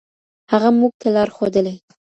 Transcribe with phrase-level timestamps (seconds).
[0.51, 1.75] هغه موږ ته لار ښودلې.